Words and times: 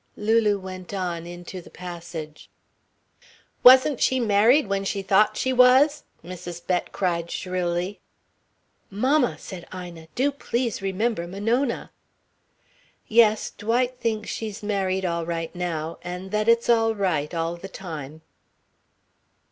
Lulu 0.17 0.57
went 0.57 0.95
on, 0.95 1.27
into 1.27 1.61
the 1.61 1.69
passage. 1.69 2.49
"Wasn't 3.61 4.01
she 4.01 4.19
married 4.19 4.65
when 4.67 4.83
she 4.83 5.03
thought 5.03 5.37
she 5.37 5.53
was?" 5.53 6.05
Mrs. 6.23 6.65
Bett 6.65 6.91
cried 6.91 7.29
shrilly. 7.29 7.99
"Mamma," 8.89 9.37
said 9.37 9.67
Ina. 9.71 10.07
"Do, 10.15 10.31
please, 10.31 10.81
remember 10.81 11.27
Monona. 11.27 11.91
Yes 13.07 13.51
Dwight 13.51 13.95
thinks 13.99 14.31
she's 14.31 14.63
married 14.63 15.05
all 15.05 15.23
right 15.23 15.53
now 15.53 15.99
and 16.01 16.31
that 16.31 16.49
it's 16.49 16.67
all 16.67 16.95
right, 16.95 17.31
all 17.31 17.55
the 17.55 17.69
time." 17.69 18.23